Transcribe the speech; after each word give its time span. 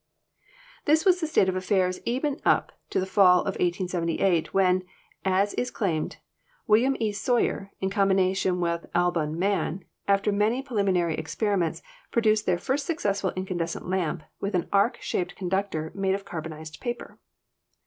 "This 0.85 1.05
was 1.05 1.21
the 1.21 1.27
state 1.27 1.47
of 1.47 1.55
affairs 1.55 1.99
even 2.05 2.39
up 2.43 2.71
to 2.89 2.99
the 2.99 3.05
fall 3.05 3.41
of 3.41 3.53
1878, 3.59 4.51
when, 4.51 4.81
as 5.23 5.53
is 5.53 5.69
claimed, 5.69 6.17
William 6.65 6.97
E. 6.99 7.11
Sawyer, 7.11 7.71
in 7.81 7.91
combination 7.91 8.59
with 8.59 8.87
Albon 8.95 9.35
Man, 9.37 9.85
after 10.07 10.31
many 10.31 10.63
preliminary 10.63 11.13
experiments, 11.13 11.83
pro 12.09 12.23
duced 12.23 12.47
their 12.47 12.57
first 12.57 12.87
successful 12.87 13.31
incandescent 13.35 13.87
lamp 13.87 14.23
with 14.39 14.55
an 14.55 14.67
arch 14.73 14.97
shaped 15.03 15.35
conductor 15.35 15.91
made 15.93 16.15
of 16.15 16.25
carbonized 16.25 16.79
paper. 16.79 17.19